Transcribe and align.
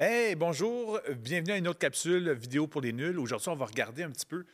Hey, 0.00 0.36
bonjour, 0.36 1.00
bienvenue 1.16 1.54
à 1.54 1.56
une 1.56 1.66
autre 1.66 1.80
capsule 1.80 2.30
vidéo 2.30 2.68
pour 2.68 2.80
les 2.80 2.92
nuls. 2.92 3.18
Aujourd'hui, 3.18 3.48
on 3.48 3.56
va 3.56 3.66
regarder 3.66 4.04
un 4.04 4.12
petit 4.12 4.26
peu 4.26 4.44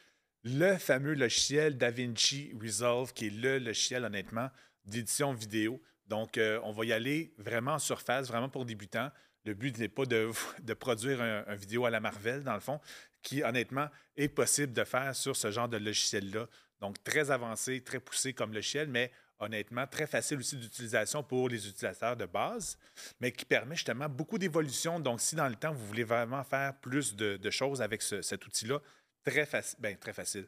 le 0.42 0.78
fameux 0.78 1.12
logiciel 1.12 1.76
DaVinci 1.76 2.54
Resolve, 2.58 3.12
qui 3.12 3.26
est 3.26 3.30
le 3.30 3.58
logiciel, 3.58 4.06
honnêtement, 4.06 4.48
d'édition 4.86 5.34
vidéo. 5.34 5.82
Donc, 6.06 6.38
euh, 6.38 6.58
on 6.64 6.72
va 6.72 6.86
y 6.86 6.94
aller 6.94 7.34
vraiment 7.36 7.72
en 7.72 7.78
surface, 7.78 8.26
vraiment 8.28 8.48
pour 8.48 8.64
débutants. 8.64 9.10
Le 9.44 9.52
but 9.52 9.76
n'est 9.76 9.90
pas 9.90 10.06
de, 10.06 10.30
produire 10.80 11.20
un, 11.20 11.54
vidéo 11.56 11.84
à 11.84 11.90
la 11.90 12.00
Marvel, 12.00 12.42
dans 12.42 12.54
le 12.54 12.60
fond, 12.60 12.80
qui, 13.20 13.42
honnêtement, 13.42 13.90
est 14.16 14.28
possible 14.28 14.72
de 14.72 14.84
faire 14.84 15.14
sur 15.14 15.36
ce 15.36 15.50
genre 15.50 15.68
de 15.68 15.76
logiciel-là. 15.76 16.46
Donc, 16.80 17.04
très 17.04 17.30
avancé, 17.30 17.82
très 17.82 18.00
poussé 18.00 18.32
comme 18.32 18.54
logiciel, 18.54 18.88
mais 18.88 19.12
honnêtement, 19.38 19.86
très 19.86 20.06
facile 20.06 20.38
aussi 20.38 20.56
d'utilisation 20.56 21.22
pour 21.22 21.48
les 21.48 21.66
utilisateurs 21.68 22.16
de 22.16 22.26
base, 22.26 22.78
mais 23.20 23.32
qui 23.32 23.44
permet 23.44 23.74
justement 23.74 24.08
beaucoup 24.08 24.38
d'évolution. 24.38 25.00
Donc, 25.00 25.20
si 25.20 25.36
dans 25.36 25.48
le 25.48 25.56
temps, 25.56 25.72
vous 25.72 25.86
voulez 25.86 26.04
vraiment 26.04 26.44
faire 26.44 26.78
plus 26.80 27.14
de, 27.14 27.50
choses 27.50 27.82
avec 27.82 28.02
cet 28.02 28.46
outil-là, 28.46 28.80
très, 29.24 29.46
facile, 29.46 29.78
ben, 29.80 29.96
très 29.96 30.12
facile. 30.12 30.46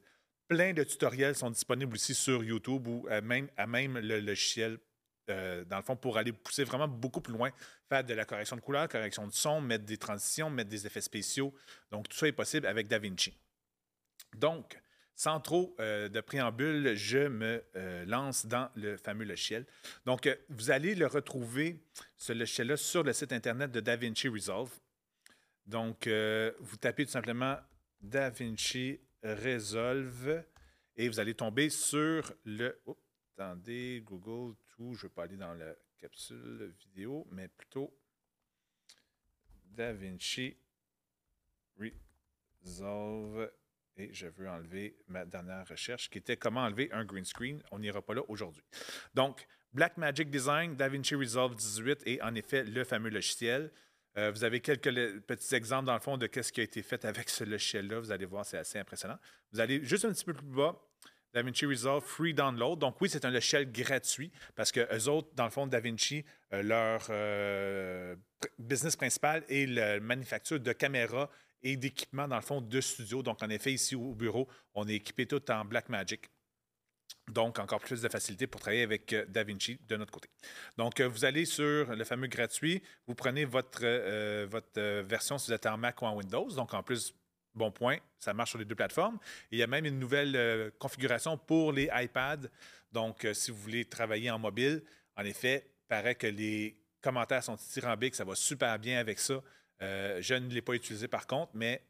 Plein 0.49 0.73
de 0.73 0.85
tutoriels 0.85 1.35
sont 1.35 1.51
disponibles 1.51 1.95
aussi 1.95 2.15
sur 2.15 2.45
YouTube 2.45 2.87
ou 2.87 3.07
à 3.11 3.21
même, 3.21 3.49
à 3.57 3.67
même 3.67 3.99
le 3.99 4.21
logiciel, 4.21 4.79
euh, 5.29 5.65
dans 5.65 5.79
le 5.79 5.83
fond, 5.83 5.97
pour 5.97 6.19
aller 6.19 6.33
pousser 6.33 6.63
vraiment 6.63 6.87
beaucoup 6.87 7.21
plus 7.21 7.33
loin, 7.33 7.51
faire 7.89 8.05
de 8.05 8.15
la 8.15 8.25
correction 8.25 8.55
de 8.55 8.61
couleur, 8.61 8.89
correction 8.89 9.27
de 9.27 9.33
son, 9.33 9.61
mettre 9.61 9.85
des 9.85 9.97
transitions, 9.97 10.51
mettre 10.51 10.71
des 10.71 10.87
effets 10.87 11.01
spéciaux. 11.01 11.53
Donc, 11.91 12.09
tout 12.09 12.17
ça 12.17 12.29
est 12.29 12.33
possible 12.33 12.67
avec 12.67 12.87
DaVinci. 12.87 13.37
Donc, 14.37 14.79
sans 15.17 15.41
trop 15.41 15.75
euh, 15.81 16.11
de 16.11 16.21
préambule, 16.21 16.95
je 16.95 17.27
me 17.27 17.65
euh, 17.75 18.05
lance 18.05 18.45
dans 18.45 18.71
le 18.77 18.99
fameux 18.99 19.25
logiciel. 19.25 19.67
Donc, 20.05 20.27
euh, 20.27 20.37
vous 20.51 20.71
allez 20.71 20.95
le 20.95 21.07
retrouver, 21.07 21.81
ce 22.19 22.35
logiciel-là, 22.35 22.77
sur 22.77 23.03
le 23.03 23.15
site 23.15 23.33
Internet 23.33 23.73
de 23.73 23.81
DaVinci 23.81 24.29
Resolve. 24.29 24.71
Donc, 25.65 26.07
vous 26.07 26.77
tapez 26.77 27.07
tout 27.07 27.11
simplement 27.11 27.59
DaVinci 28.01 29.01
Resolve 29.25 30.45
et 30.97 31.09
vous 31.09 31.19
allez 31.19 31.35
tomber 31.35 31.71
sur 31.71 32.33
le... 32.45 32.81
attendez, 33.37 34.01
Google, 34.05 34.55
tout. 34.69 34.95
Je 34.95 35.07
ne 35.07 35.09
vais 35.09 35.15
pas 35.15 35.25
aller 35.25 35.37
dans 35.37 35.55
la 35.55 35.75
capsule 35.99 36.73
vidéo, 36.79 37.27
mais 37.33 37.49
plutôt 37.49 37.93
DaVinci 39.65 40.57
Resolve 42.63 43.51
et 43.97 44.13
je 44.13 44.27
veux 44.27 44.49
enlever 44.49 44.97
ma 45.09 45.25
dernière 45.25 45.67
recherche 45.67 46.11
qui 46.11 46.19
était 46.19 46.37
comment 46.37 46.61
enlever 46.61 46.91
un 46.93 47.05
green 47.05 47.25
screen. 47.25 47.63
On 47.71 47.79
n'ira 47.79 48.03
pas 48.03 48.15
là 48.15 48.23
aujourd'hui. 48.29 48.65
Donc, 49.15 49.47
Blackmagic 49.73 50.31
Design, 50.31 50.77
DaVinci 50.77 51.15
Resolve 51.15 51.55
18 51.55 52.03
et 52.07 52.23
en 52.23 52.35
effet 52.35 52.65
le 52.65 52.85
fameux 52.85 53.11
logiciel. 53.11 53.71
Euh, 54.17 54.31
vous 54.31 54.45
avez 54.45 54.61
quelques 54.61 55.21
petits 55.27 55.55
exemples 55.55 55.87
dans 55.87 55.95
le 55.95 56.01
fond 56.01 56.17
de 56.17 56.29
ce 56.33 56.51
qui 56.51 56.61
a 56.61 56.65
été 56.65 56.83
fait 56.83 57.05
avec 57.05 57.29
ce 57.29 57.45
logiciel-là. 57.45 58.01
Vous 58.01 58.11
allez 58.11 58.25
voir, 58.25 58.47
c'est 58.47 58.57
assez 58.57 58.79
impressionnant. 58.79 59.19
Vous 59.53 59.61
allez 59.61 59.85
juste 59.85 60.07
un 60.07 60.13
petit 60.13 60.25
peu 60.25 60.33
plus 60.33 60.47
bas, 60.47 60.81
DaVinci 61.35 61.67
Resolve 61.67 62.03
Free 62.03 62.33
Download. 62.33 62.79
Donc 62.79 62.99
oui, 63.03 63.11
c'est 63.11 63.27
un 63.27 63.31
logiciel 63.31 63.71
gratuit 63.71 64.33
parce 64.55 64.73
que 64.73 64.89
eux 64.95 65.09
autres, 65.11 65.29
dans 65.35 65.45
le 65.45 65.51
fond, 65.51 65.67
DaVinci, 65.67 66.25
euh, 66.55 66.63
leur 66.63 67.07
euh, 67.11 68.17
business 68.59 68.97
principal 68.97 69.45
est 69.51 69.67
la 69.67 70.01
manufacture 70.01 70.59
de 70.59 70.73
caméras 70.73 71.31
et 71.63 71.77
d'équipements, 71.77 72.29
dans 72.29 72.37
le 72.37 72.43
fond, 72.43 72.61
de 72.61 72.81
studio. 72.81 73.23
Donc, 73.23 73.43
en 73.43 73.51
effet, 73.51 73.73
ici 73.73 73.95
au 73.95 74.15
bureau, 74.15 74.49
on 74.75 74.87
est 74.89 74.95
équipé 74.95 75.27
tout 75.27 75.51
en 75.51 75.65
Blackmagic. 75.65 76.31
Donc, 77.29 77.59
encore 77.59 77.81
plus 77.81 78.01
de 78.01 78.09
facilité 78.09 78.47
pour 78.47 78.61
travailler 78.61 78.85
avec 78.85 79.13
euh, 79.13 79.25
DaVinci 79.27 79.79
de 79.89 79.97
notre 79.97 80.13
côté. 80.13 80.29
Donc, 80.77 81.01
euh, 81.01 81.09
vous 81.09 81.25
allez 81.25 81.45
sur 81.45 81.95
le 81.95 82.05
fameux 82.05 82.29
gratuit, 82.29 82.83
vous 83.07 83.17
prenez 83.17 83.45
votre, 83.45 83.81
euh, 83.83 84.47
version 85.05 85.37
si 85.37 85.49
vous 85.49 85.53
êtes 85.53 85.67
en 85.67 85.77
Mac 85.77 86.01
ou 86.03 86.07
en 86.07 86.15
Windows. 86.15 86.49
Donc, 86.51 86.73
en 86.73 86.85
plus, 86.85 87.13
bon 87.53 87.73
point, 87.73 87.99
ça 88.21 88.33
marche 88.33 88.51
sur 88.51 88.59
les 88.61 88.65
deux 88.65 88.77
plateformes. 88.77 89.19
il 89.51 89.59
y 89.59 89.63
a 89.63 89.67
même 89.67 89.87
une 89.87 89.99
nouvelle 89.99 90.73
configuration 90.79 91.37
pour 91.37 91.73
les 91.73 91.91
iPads. 91.93 92.49
Donc, 92.93 93.27
si 93.33 93.51
vous 93.51 93.57
voulez 93.57 93.85
travailler 93.85 94.31
en 94.31 94.39
mobile, 94.39 94.85
en 95.17 95.25
effet, 95.25 95.65
il 95.67 95.87
paraît 95.89 96.15
que 96.15 96.27
les 96.27 96.79
commentaires 97.01 97.43
sont 97.43 97.55
dithyrambiques, 97.55 98.15
ça 98.15 98.25
va 98.25 98.35
super 98.35 98.79
bien 98.79 98.99
avec 98.99 99.19
ça. 99.19 99.43
Euh, 99.83 100.19
je 100.21 100.35
ne 100.35 100.49
l'ai 100.49 100.63
pas 100.63 100.75
utilisé 100.75 101.09
par 101.09 101.27
contre, 101.27 101.53
mais 101.55 101.83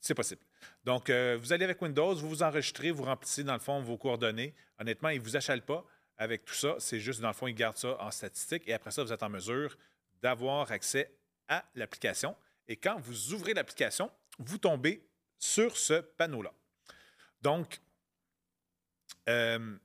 c'est 0.00 0.14
possible. 0.14 0.42
Donc, 0.84 1.10
euh, 1.10 1.38
vous 1.40 1.52
allez 1.52 1.64
avec 1.64 1.80
Windows, 1.80 2.14
vous 2.14 2.28
vous 2.28 2.42
enregistrez, 2.42 2.90
vous 2.90 3.04
remplissez 3.04 3.44
dans 3.44 3.54
le 3.54 3.58
fond 3.58 3.80
vos 3.80 3.96
coordonnées. 3.96 4.54
Honnêtement, 4.78 5.08
il 5.10 5.18
ne 5.18 5.24
vous 5.24 5.36
achale 5.36 5.62
pas 5.62 5.84
avec 6.18 6.44
tout 6.44 6.54
ça. 6.54 6.76
C'est 6.78 7.00
juste, 7.00 7.20
dans 7.20 7.28
le 7.28 7.34
fond, 7.34 7.46
il 7.46 7.54
garde 7.54 7.76
ça 7.76 7.96
en 8.00 8.10
statistique. 8.10 8.64
Et 8.66 8.74
après 8.74 8.90
ça, 8.90 9.02
vous 9.02 9.12
êtes 9.12 9.22
en 9.22 9.28
mesure 9.28 9.76
d'avoir 10.22 10.70
accès 10.70 11.10
à 11.48 11.64
l'application. 11.74 12.36
Et 12.68 12.76
quand 12.76 12.98
vous 12.98 13.32
ouvrez 13.32 13.54
l'application, 13.54 14.10
vous 14.38 14.58
tombez 14.58 15.06
sur 15.38 15.76
ce 15.76 16.00
panneau-là. 16.00 16.52
Donc, 17.42 17.80
euh, 19.28 19.76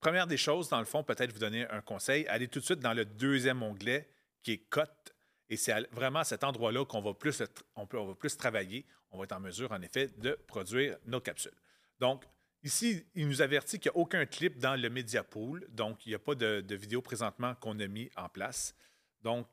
première 0.00 0.26
des 0.26 0.36
choses, 0.36 0.68
dans 0.68 0.78
le 0.78 0.84
fond, 0.84 1.02
peut-être 1.02 1.32
vous 1.32 1.38
donner 1.38 1.68
un 1.70 1.80
conseil. 1.80 2.26
Allez 2.28 2.48
tout 2.48 2.60
de 2.60 2.64
suite 2.64 2.80
dans 2.80 2.94
le 2.94 3.04
deuxième 3.04 3.62
onglet 3.62 4.08
qui 4.42 4.52
est 4.52 4.58
Cote 4.58 5.13
et 5.48 5.56
c'est 5.56 5.88
vraiment 5.92 6.20
à 6.20 6.24
cet 6.24 6.44
endroit-là 6.44 6.84
qu'on 6.84 7.02
va 7.02 7.14
plus, 7.14 7.42
on, 7.76 7.84
va 7.84 8.14
plus 8.14 8.36
travailler. 8.36 8.86
On 9.10 9.18
va 9.18 9.24
être 9.24 9.32
en 9.32 9.40
mesure, 9.40 9.72
en 9.72 9.82
effet, 9.82 10.08
de 10.16 10.38
produire 10.46 10.96
nos 11.06 11.20
capsules. 11.20 11.54
Donc, 11.98 12.24
ici, 12.62 13.04
il 13.14 13.28
nous 13.28 13.42
avertit 13.42 13.78
qu'il 13.78 13.90
n'y 13.94 13.98
a 13.98 14.00
aucun 14.00 14.26
clip 14.26 14.58
dans 14.58 14.74
le 14.74 14.88
Media 14.88 15.22
Pool. 15.22 15.66
Donc, 15.70 16.06
il 16.06 16.10
n'y 16.10 16.14
a 16.14 16.18
pas 16.18 16.34
de, 16.34 16.74
vidéo 16.74 17.02
présentement 17.02 17.54
qu'on 17.56 17.78
a 17.78 17.86
mis 17.86 18.10
en 18.16 18.28
place. 18.28 18.74
Donc, 19.22 19.46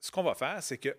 ce 0.00 0.10
qu'on 0.10 0.24
va 0.24 0.34
faire, 0.34 0.62
c'est 0.62 0.78
que 0.78 0.96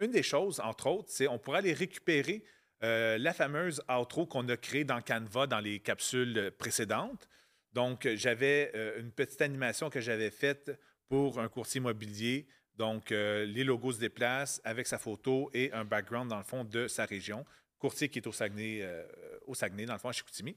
une 0.00 0.10
des 0.10 0.22
choses, 0.22 0.60
entre 0.60 0.88
autres, 0.88 1.10
c'est 1.10 1.26
qu'on 1.26 1.38
pourrait 1.38 1.58
aller 1.58 1.74
récupérer 1.74 2.42
euh, 2.82 3.18
la 3.18 3.34
fameuse 3.34 3.82
outro 3.88 4.26
qu'on 4.26 4.48
a 4.48 4.56
créée 4.56 4.84
dans 4.84 5.02
Canva 5.02 5.46
dans 5.46 5.60
les 5.60 5.78
capsules 5.78 6.50
précédentes. 6.58 7.28
Donc, 7.72 8.08
j'avais 8.14 8.72
euh, 8.74 8.98
une 8.98 9.12
petite 9.12 9.42
animation 9.42 9.90
que 9.90 10.00
j'avais 10.00 10.30
faite 10.30 10.72
pour 11.08 11.38
un 11.38 11.48
courtier 11.48 11.80
immobilier 11.80 12.48
donc, 12.80 13.12
euh, 13.12 13.44
les 13.44 13.62
logos 13.62 13.92
se 13.92 13.98
déplacent 13.98 14.58
avec 14.64 14.86
sa 14.86 14.96
photo 14.96 15.50
et 15.52 15.70
un 15.72 15.84
background, 15.84 16.30
dans 16.30 16.38
le 16.38 16.44
fond, 16.44 16.64
de 16.64 16.88
sa 16.88 17.04
région. 17.04 17.44
Courtier 17.78 18.08
qui 18.08 18.20
est 18.20 18.26
au 18.26 18.32
Saguenay, 18.32 18.78
euh, 18.80 19.06
au 19.46 19.54
Saguenay 19.54 19.84
dans 19.84 19.92
le 19.92 19.98
fond, 19.98 20.08
à 20.08 20.12
Chicoutimi. 20.12 20.56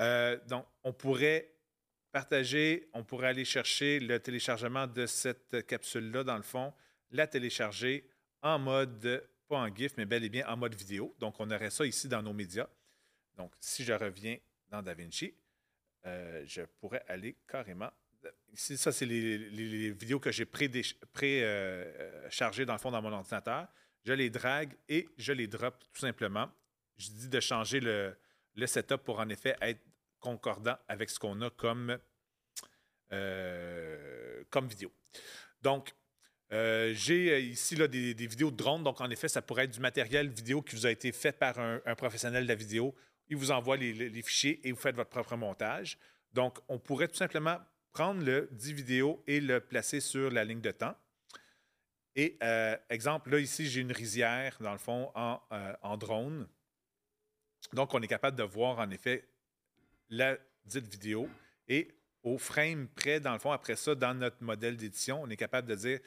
Euh, 0.00 0.38
donc, 0.48 0.66
on 0.84 0.92
pourrait 0.92 1.54
partager, 2.12 2.90
on 2.92 3.04
pourrait 3.04 3.28
aller 3.28 3.46
chercher 3.46 4.00
le 4.00 4.20
téléchargement 4.20 4.86
de 4.86 5.06
cette 5.06 5.66
capsule-là, 5.66 6.24
dans 6.24 6.36
le 6.36 6.42
fond, 6.42 6.74
la 7.10 7.26
télécharger 7.26 8.06
en 8.42 8.58
mode, 8.58 9.26
pas 9.48 9.56
en 9.56 9.74
GIF, 9.74 9.96
mais 9.96 10.04
bel 10.04 10.24
et 10.24 10.28
bien 10.28 10.46
en 10.48 10.58
mode 10.58 10.74
vidéo. 10.74 11.16
Donc, 11.20 11.36
on 11.40 11.50
aurait 11.50 11.70
ça 11.70 11.86
ici 11.86 12.06
dans 12.06 12.22
nos 12.22 12.34
médias. 12.34 12.68
Donc, 13.38 13.54
si 13.60 13.82
je 13.82 13.94
reviens 13.94 14.36
dans 14.68 14.82
DaVinci, 14.82 15.34
je 16.04 16.66
pourrais 16.80 17.02
aller 17.08 17.34
carrément 17.48 17.90
ça, 18.54 18.92
c'est 18.92 19.06
les, 19.06 19.90
vidéos 19.92 20.20
que 20.20 20.32
j'ai 20.32 20.46
pré-chargées 20.46 22.62
euh, 22.62 22.66
dans 22.66 22.72
le 22.72 22.78
fond 22.78 22.90
dans 22.90 23.02
mon 23.02 23.12
ordinateur. 23.12 23.68
Je 24.04 24.12
les 24.12 24.30
drague 24.30 24.74
et 24.88 25.08
je 25.18 25.32
les 25.32 25.46
drop 25.46 25.78
tout 25.92 26.00
simplement. 26.00 26.50
Je 26.96 27.10
dis 27.10 27.28
de 27.28 27.40
changer 27.40 27.80
le, 27.80 28.16
setup 28.66 28.98
pour 28.98 29.20
en 29.20 29.28
effet 29.28 29.56
être 29.60 29.80
concordant 30.20 30.76
avec 30.88 31.10
ce 31.10 31.18
qu'on 31.18 31.40
a 31.42 31.50
comme, 31.50 31.98
euh, 33.12 34.42
comme 34.50 34.68
vidéo. 34.68 34.90
Donc, 35.60 35.92
euh, 36.52 36.92
j'ai 36.94 37.42
ici 37.42 37.74
là, 37.74 37.88
des, 37.88 38.14
vidéos 38.14 38.50
de 38.50 38.56
drone. 38.56 38.82
Donc, 38.82 39.00
en 39.00 39.10
effet, 39.10 39.28
ça 39.28 39.42
pourrait 39.42 39.64
être 39.64 39.72
du 39.72 39.80
matériel 39.80 40.28
vidéo 40.28 40.62
qui 40.62 40.76
vous 40.76 40.86
a 40.86 40.90
été 40.90 41.12
fait 41.12 41.32
par 41.32 41.58
un, 41.58 41.80
professionnel 41.96 42.44
de 42.44 42.48
la 42.48 42.54
vidéo. 42.54 42.94
Il 43.28 43.36
vous 43.36 43.50
envoie 43.50 43.76
les, 43.76 44.22
fichiers 44.22 44.66
et 44.66 44.72
vous 44.72 44.78
faites 44.78 44.94
votre 44.94 45.10
propre 45.10 45.36
montage. 45.36 45.98
Donc, 46.32 46.58
on 46.68 46.78
pourrait 46.78 47.08
tout 47.08 47.16
simplement 47.16 47.58
prendre 47.96 48.22
le 48.22 48.46
10 48.52 48.74
vidéos 48.74 49.22
et 49.26 49.40
le 49.40 49.58
placer 49.58 50.00
sur 50.00 50.30
la 50.30 50.44
ligne 50.44 50.60
de 50.60 50.70
temps. 50.70 50.94
Et 52.14 52.36
euh, 52.42 52.76
exemple, 52.90 53.30
là, 53.30 53.38
ici, 53.38 53.66
j'ai 53.70 53.80
une 53.80 53.90
rizière, 53.92 54.58
dans 54.60 54.72
le 54.72 54.78
fond, 54.78 55.10
en, 55.14 55.40
euh, 55.52 55.72
en, 55.80 55.96
drone. 55.96 56.46
Donc, 57.72 57.94
on 57.94 58.02
est 58.02 58.06
capable 58.06 58.36
de 58.36 58.42
voir, 58.42 58.80
en 58.80 58.90
effet, 58.90 59.26
la 60.10 60.36
dite 60.66 60.88
vidéo. 60.88 61.26
Et 61.68 61.88
au 62.22 62.36
frame 62.36 62.86
près, 62.86 63.18
dans 63.18 63.32
le 63.32 63.38
fond, 63.38 63.50
après 63.50 63.76
ça, 63.76 63.94
dans 63.94 64.12
notre 64.12 64.42
modèle 64.42 64.76
d'édition, 64.76 65.22
on 65.22 65.30
est 65.30 65.38
capable 65.38 65.66
de 65.66 65.74
dire 65.74 66.00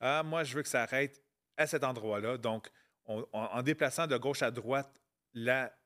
Ah, 0.00 0.22
moi, 0.22 0.44
je 0.44 0.54
veux 0.54 0.62
que 0.62 0.68
ça 0.70 0.84
arrête 0.84 1.22
à 1.58 1.66
cet 1.66 1.84
endroit-là. 1.84 2.38
Donc, 2.38 2.70
en 3.04 3.62
déplaçant 3.62 4.06
de 4.06 4.16
gauche 4.16 4.40
à 4.40 4.50
droite 4.50 4.98
la, 5.34 5.76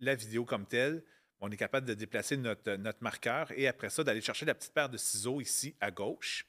la 0.00 0.16
vidéo 0.16 0.44
comme 0.44 0.66
telle, 0.66 1.04
on 1.44 1.50
est 1.50 1.58
capable 1.58 1.86
de 1.86 1.92
déplacer 1.92 2.38
notre, 2.38 2.76
notre 2.76 3.02
marqueur 3.02 3.52
et 3.52 3.68
après 3.68 3.90
ça, 3.90 4.02
d'aller 4.02 4.22
chercher 4.22 4.46
la 4.46 4.54
petite 4.54 4.72
paire 4.72 4.88
de 4.88 4.96
ciseaux 4.96 5.42
ici 5.42 5.76
à 5.78 5.90
gauche 5.90 6.46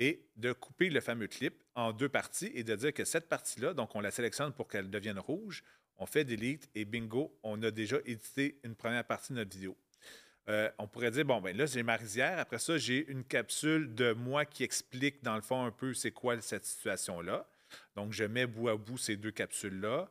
et 0.00 0.26
de 0.36 0.52
couper 0.52 0.90
le 0.90 1.00
fameux 1.00 1.28
clip 1.28 1.62
en 1.76 1.92
deux 1.92 2.08
parties 2.08 2.50
et 2.52 2.64
de 2.64 2.74
dire 2.74 2.92
que 2.92 3.04
cette 3.04 3.28
partie-là, 3.28 3.72
donc 3.72 3.94
on 3.94 4.00
la 4.00 4.10
sélectionne 4.10 4.52
pour 4.52 4.66
qu'elle 4.66 4.90
devienne 4.90 5.20
rouge, 5.20 5.62
on 5.96 6.06
fait 6.06 6.24
delete 6.24 6.68
et 6.74 6.84
bingo, 6.84 7.38
on 7.44 7.62
a 7.62 7.70
déjà 7.70 7.98
édité 8.04 8.58
une 8.64 8.74
première 8.74 9.04
partie 9.04 9.32
de 9.32 9.38
notre 9.38 9.52
vidéo. 9.52 9.76
Euh, 10.48 10.70
on 10.78 10.88
pourrait 10.88 11.12
dire, 11.12 11.24
bon, 11.24 11.40
ben 11.40 11.56
là, 11.56 11.66
j'ai 11.66 11.84
ma 11.84 11.96
rizière. 11.96 12.38
Après 12.38 12.58
ça, 12.58 12.78
j'ai 12.78 13.08
une 13.08 13.24
capsule 13.24 13.94
de 13.94 14.12
moi 14.12 14.44
qui 14.44 14.64
explique, 14.64 15.22
dans 15.22 15.36
le 15.36 15.40
fond, 15.40 15.64
un 15.64 15.72
peu 15.72 15.94
c'est 15.94 16.12
quoi 16.12 16.40
cette 16.40 16.66
situation-là. 16.66 17.48
Donc, 17.94 18.12
je 18.12 18.24
mets 18.24 18.46
bout 18.46 18.68
à 18.68 18.76
bout 18.76 18.98
ces 18.98 19.16
deux 19.16 19.32
capsules-là 19.32 20.08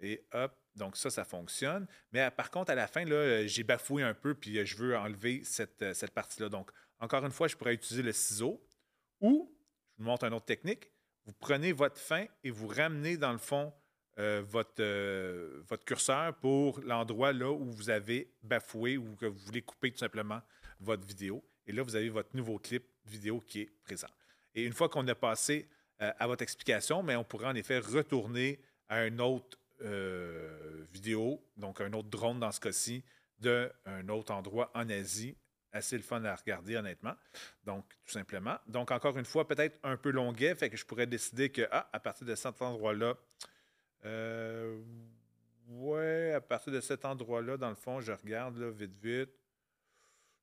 et 0.00 0.24
hop, 0.32 0.56
donc 0.78 0.96
ça, 0.96 1.10
ça 1.10 1.24
fonctionne. 1.24 1.86
Mais 2.12 2.30
par 2.30 2.50
contre, 2.50 2.70
à 2.70 2.74
la 2.74 2.86
fin, 2.86 3.04
là, 3.04 3.46
j'ai 3.46 3.64
bafoué 3.64 4.02
un 4.02 4.14
peu 4.14 4.34
puis 4.34 4.64
je 4.64 4.76
veux 4.76 4.96
enlever 4.96 5.42
cette, 5.44 5.94
cette 5.94 6.12
partie-là. 6.12 6.48
Donc, 6.48 6.70
encore 7.00 7.24
une 7.24 7.32
fois, 7.32 7.48
je 7.48 7.56
pourrais 7.56 7.74
utiliser 7.74 8.02
le 8.02 8.12
ciseau 8.12 8.64
ou, 9.20 9.54
je 9.96 10.02
vous 10.02 10.08
montre 10.08 10.24
une 10.24 10.34
autre 10.34 10.46
technique, 10.46 10.90
vous 11.26 11.34
prenez 11.34 11.72
votre 11.72 11.98
fin 11.98 12.26
et 12.42 12.50
vous 12.50 12.68
ramenez 12.68 13.16
dans 13.16 13.32
le 13.32 13.38
fond 13.38 13.72
euh, 14.18 14.42
votre, 14.44 14.80
euh, 14.80 15.62
votre 15.68 15.84
curseur 15.84 16.34
pour 16.36 16.80
l'endroit 16.80 17.32
là 17.32 17.52
où 17.52 17.70
vous 17.70 17.90
avez 17.90 18.32
bafoué 18.42 18.96
ou 18.96 19.14
que 19.14 19.26
vous 19.26 19.38
voulez 19.38 19.62
couper 19.62 19.92
tout 19.92 19.98
simplement 19.98 20.40
votre 20.80 21.06
vidéo. 21.06 21.44
Et 21.66 21.72
là, 21.72 21.82
vous 21.82 21.94
avez 21.94 22.08
votre 22.08 22.34
nouveau 22.34 22.58
clip 22.58 22.84
vidéo 23.04 23.40
qui 23.40 23.60
est 23.60 23.70
présent. 23.84 24.08
Et 24.54 24.64
une 24.64 24.72
fois 24.72 24.88
qu'on 24.88 25.06
a 25.06 25.14
passé 25.14 25.68
euh, 26.00 26.10
à 26.18 26.26
votre 26.26 26.42
explication, 26.42 27.02
mais 27.02 27.14
on 27.14 27.24
pourrait 27.24 27.46
en 27.46 27.54
effet 27.54 27.78
retourner 27.78 28.60
à 28.88 29.06
une 29.06 29.20
autre 29.20 29.58
vidéo, 30.90 31.42
donc 31.56 31.80
un 31.80 31.92
autre 31.92 32.08
drone 32.08 32.40
dans 32.40 32.52
ce 32.52 32.60
cas-ci, 32.60 33.04
d'un 33.38 34.08
autre 34.08 34.32
endroit 34.32 34.70
en 34.74 34.88
Asie. 34.88 35.36
Assez 35.70 35.98
le 35.98 36.02
fun 36.02 36.24
à 36.24 36.34
regarder, 36.34 36.76
honnêtement. 36.76 37.14
Donc, 37.64 37.84
tout 38.06 38.12
simplement. 38.12 38.56
Donc, 38.66 38.90
encore 38.90 39.18
une 39.18 39.26
fois, 39.26 39.46
peut-être 39.46 39.78
un 39.82 39.98
peu 39.98 40.10
longuet, 40.10 40.54
fait 40.54 40.70
que 40.70 40.78
je 40.78 40.86
pourrais 40.86 41.06
décider 41.06 41.50
que, 41.50 41.68
ah, 41.70 41.90
à 41.92 42.00
partir 42.00 42.26
de 42.26 42.34
cet 42.34 42.62
endroit-là, 42.62 43.14
euh, 44.06 44.80
ouais, 45.68 46.32
à 46.32 46.40
partir 46.40 46.72
de 46.72 46.80
cet 46.80 47.04
endroit-là, 47.04 47.58
dans 47.58 47.68
le 47.68 47.74
fond, 47.74 48.00
je 48.00 48.12
regarde 48.12 48.56
là, 48.56 48.70
vite, 48.70 48.96
vite. 49.02 49.30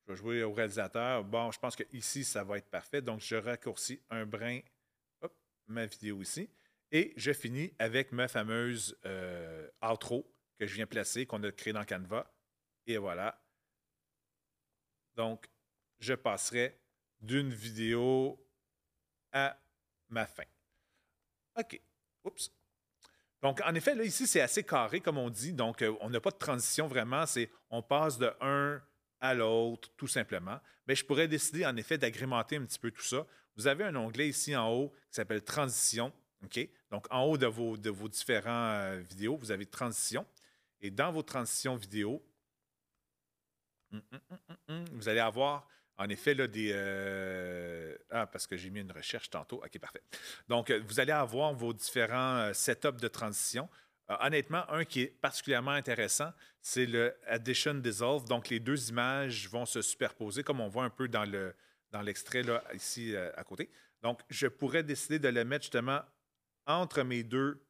Je 0.05 0.11
vais 0.11 0.15
jouer 0.15 0.43
au 0.43 0.53
réalisateur. 0.53 1.23
Bon, 1.23 1.49
je 1.49 1.57
pense 1.57 1.75
que 1.75 1.83
ici, 1.91 2.23
ça 2.23 2.43
va 2.43 2.59
être 2.59 2.69
parfait. 2.69 3.01
Donc, 3.01 3.21
je 3.21 3.35
raccourcis 3.35 3.99
un 4.11 4.27
brin, 4.27 4.59
hop, 5.21 5.33
ma 5.67 5.87
vidéo 5.87 6.21
ici. 6.21 6.47
Et 6.91 7.13
je 7.17 7.33
finis 7.33 7.73
avec 7.79 8.11
ma 8.11 8.27
fameuse 8.27 8.97
euh, 9.05 9.67
outro 9.83 10.31
que 10.57 10.65
je 10.65 10.75
viens 10.75 10.85
placer, 10.85 11.25
qu'on 11.25 11.43
a 11.43 11.51
créé 11.51 11.73
dans 11.73 11.83
Canva. 11.83 12.33
Et 12.87 12.97
voilà. 12.97 13.41
Donc, 15.15 15.49
je 15.99 16.13
passerai 16.13 16.79
d'une 17.19 17.53
vidéo 17.53 18.39
à 19.31 19.57
ma 20.09 20.25
fin. 20.25 20.43
OK. 21.57 21.81
Oups. 22.23 22.51
Donc, 23.41 23.61
en 23.63 23.75
effet, 23.75 23.95
là, 23.95 24.03
ici, 24.03 24.27
c'est 24.27 24.41
assez 24.41 24.63
carré, 24.63 25.01
comme 25.01 25.17
on 25.17 25.29
dit. 25.29 25.53
Donc, 25.53 25.81
euh, 25.81 25.95
on 26.01 26.09
n'a 26.09 26.19
pas 26.19 26.31
de 26.31 26.37
transition 26.37 26.87
vraiment. 26.87 27.25
C'est 27.25 27.49
on 27.69 27.81
passe 27.81 28.17
de 28.17 28.31
un 28.41 28.81
à 29.19 29.33
l'autre, 29.33 29.89
tout 29.97 30.07
simplement. 30.07 30.59
Mais 30.87 30.95
je 30.95 31.05
pourrais 31.05 31.27
décider, 31.27 31.65
en 31.65 31.75
effet, 31.77 31.97
d'agrémenter 31.97 32.57
un 32.57 32.65
petit 32.65 32.79
peu 32.79 32.91
tout 32.91 33.03
ça. 33.03 33.25
Vous 33.55 33.67
avez 33.67 33.83
un 33.83 33.95
onglet 33.95 34.29
ici 34.29 34.55
en 34.55 34.71
haut 34.71 34.89
qui 35.09 35.15
s'appelle 35.15 35.43
Transition. 35.43 36.11
OK? 36.45 36.69
Donc, 36.91 37.07
en 37.11 37.23
haut 37.23 37.37
de 37.37 37.47
vos, 37.47 37.77
de 37.77 37.89
vos 37.89 38.07
différents 38.07 38.69
euh, 38.71 38.99
vidéos, 38.99 39.35
vous 39.37 39.51
avez 39.51 39.65
Transition. 39.65 40.25
Et 40.81 40.91
dans 40.91 41.11
vos 41.11 41.23
transitions 41.23 41.75
vidéo, 41.75 42.23
hum, 43.91 44.01
hum, 44.11 44.47
hum, 44.67 44.85
vous 44.93 45.09
allez 45.09 45.19
avoir 45.19 45.67
en 45.97 46.09
effet, 46.09 46.33
là, 46.33 46.47
des. 46.47 46.71
Euh, 46.73 47.95
ah, 48.09 48.27
parce 48.27 48.45
que 48.47 48.57
j'ai 48.57 48.69
mis 48.69 48.81
une 48.81 48.91
recherche 48.91 49.29
tantôt. 49.29 49.63
OK, 49.63 49.79
parfait. 49.79 50.01
Donc, 50.49 50.69
euh, 50.69 50.81
vous 50.85 50.99
allez 50.99 51.13
avoir 51.13 51.53
vos 51.53 51.71
différents 51.73 52.53
setups 52.53 52.99
de 52.99 53.07
transition. 53.07 53.69
honnêtement, 54.09 54.69
un 54.69 54.83
qui 54.83 55.03
est 55.03 55.07
particulièrement 55.07 55.71
intéressant, 55.71 56.33
c'est 56.61 56.85
le 56.85 57.15
Addition 57.27 57.75
Dissolve. 57.75 58.25
Donc, 58.25 58.49
les 58.49 58.59
deux 58.59 58.89
images 58.89 59.47
vont 59.47 59.65
se 59.65 59.81
superposer, 59.81 60.43
comme 60.43 60.59
on 60.59 60.67
voit 60.67 60.83
un 60.83 60.89
peu 60.89 61.07
dans, 61.07 61.23
le, 61.23 61.55
dans 61.91 62.01
l'extrait 62.01 62.43
ici 62.73 63.15
à 63.15 63.43
côté. 63.45 63.71
Donc, 64.01 64.19
je 64.29 64.47
pourrais 64.47 64.83
décider 64.83 65.17
de 65.17 65.29
le 65.29 65.45
mettre 65.45 65.63
justement 65.63 66.01
entre 66.65 67.03
mes 67.03 67.23
deux, 67.23 67.63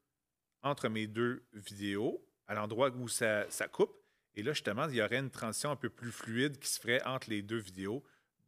vidéos, 1.53 2.25
à 2.47 2.53
l'endroit 2.53 2.89
où 2.92 3.07
ça, 3.07 3.50
ça 3.50 3.68
coupe. 3.68 3.95
Et 4.36 4.44
là, 4.44 4.53
justement, 4.53 4.88
il 4.88 4.95
y 4.95 5.01
aurait 5.01 5.19
une 5.19 5.31
transition 5.31 5.71
un 5.71 5.75
peu 5.75 5.89
plus 5.89 6.12
fluide 6.12 6.59
qui 6.59 6.69
se 6.69 6.80
ferait 6.80 7.03
entre 7.03 7.30
les 7.30 7.42
deux 7.42 7.57
vidéos. 7.57 8.03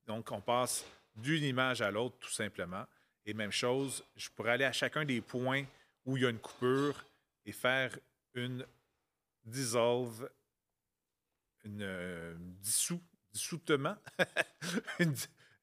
Donc, 0.06 0.32
on 0.32 0.42
passe 0.42 0.86
d'une 1.16 1.44
image 1.44 1.82
à 1.82 1.92
l'autre, 1.92 2.18
tout 2.20 2.32
simplement. 2.32 2.86
Et 3.26 3.34
même 3.34 3.52
chose, 3.52 4.04
je 4.16 4.30
pourrais 4.30 4.52
aller 4.52 4.66
à 4.66 4.72
chacun 4.72 5.06
des 5.06 5.22
points 5.22 5.66
où 6.06 6.18
il 6.18 6.24
y 6.24 6.26
a 6.26 6.30
une 6.30 6.40
coupure 6.40 7.06
et 7.46 7.52
faire 7.52 7.98
une 8.34 8.66
dissolve, 9.44 10.30
une 11.64 11.82
euh, 11.82 12.36
dissous, 12.40 13.02
dissoutement, 13.32 13.96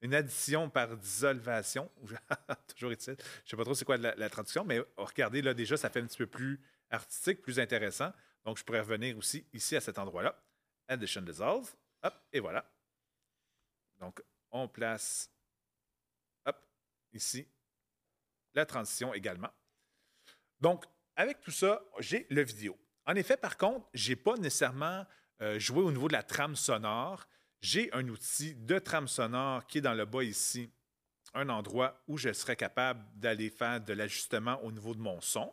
addition 0.01 0.69
par 0.69 0.95
dissolvation. 0.97 1.91
Toujours 2.67 2.91
est-il. 2.91 3.15
Je 3.17 3.23
ne 3.23 3.45
sais 3.45 3.57
pas 3.57 3.63
trop 3.63 3.73
c'est 3.73 3.85
quoi 3.85 3.97
la, 3.97 4.15
la, 4.15 4.29
traduction, 4.29 4.63
mais 4.63 4.81
regardez, 4.97 5.41
là, 5.41 5.53
déjà, 5.53 5.77
ça 5.77 5.89
fait 5.89 6.01
un 6.01 6.05
petit 6.05 6.17
peu 6.17 6.27
plus 6.27 6.61
artistique, 6.89 7.41
plus 7.41 7.59
intéressant. 7.59 8.11
Donc, 8.43 8.57
je 8.57 8.63
pourrais 8.63 8.81
revenir 8.81 9.17
aussi 9.17 9.45
ici 9.53 9.75
à 9.75 9.81
cet 9.81 9.97
endroit-là. 9.97 10.39
Addition 10.87 11.21
Dissolve. 11.21 11.73
Hop, 12.03 12.13
et 12.31 12.39
voilà. 12.39 12.69
Donc, 13.99 14.21
on 14.51 14.67
place, 14.67 15.31
hop, 16.45 16.57
ici, 17.13 17.47
la 18.53 18.65
transition 18.65 19.13
également. 19.13 19.49
Donc, 20.59 20.85
avec 21.15 21.41
tout 21.41 21.51
ça, 21.51 21.83
j'ai 21.99 22.27
le 22.29 22.43
vidéo. 22.43 22.77
En 23.05 23.15
effet, 23.15 23.37
par 23.37 23.57
contre, 23.57 23.87
je 23.93 24.09
n'ai 24.09 24.15
pas 24.15 24.35
nécessairement 24.35 25.05
euh, 25.41 25.59
joué 25.59 25.81
au 25.81 25.91
niveau 25.91 26.07
de 26.07 26.13
la 26.13 26.23
trame 26.23 26.55
sonore. 26.55 27.27
J'ai 27.65 27.91
un 27.93 28.07
outil 28.09 28.53
de 28.53 28.77
trame 28.77 29.07
sonore 29.07 29.65
qui 29.65 29.79
est 29.79 29.81
dans 29.81 29.95
le 29.95 30.05
bas 30.05 30.23
ici, 30.23 30.69
un 31.33 31.49
endroit 31.49 31.99
où 32.07 32.15
je 32.15 32.31
serais 32.31 32.55
capable 32.55 33.03
d'aller 33.15 33.49
faire 33.49 33.81
de 33.81 33.91
l'ajustement 33.91 34.63
au 34.63 34.71
niveau 34.71 34.93
de 34.93 34.99
mon 34.99 35.19
son. 35.19 35.51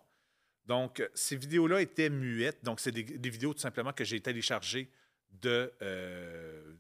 Donc, 0.67 1.03
ces 1.15 1.37
vidéos-là 1.37 1.81
étaient 1.81 2.11
muettes. 2.11 2.63
Donc, 2.63 2.81
c'est 2.81 2.93
des, 2.93 3.31
vidéos 3.31 3.55
tout 3.55 3.61
simplement 3.61 3.95
que 3.95 4.05
j'ai 4.05 4.21
téléchargées 4.21 4.91
de, 5.31 5.73
euh, 5.81 6.75